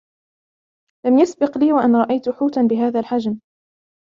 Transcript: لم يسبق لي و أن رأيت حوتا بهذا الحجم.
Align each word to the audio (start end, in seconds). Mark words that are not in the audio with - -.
لم 1.05 1.17
يسبق 1.19 1.57
لي 1.57 1.73
و 1.73 1.77
أن 1.79 1.95
رأيت 1.95 2.29
حوتا 2.29 2.61
بهذا 2.63 2.99
الحجم. 2.99 3.39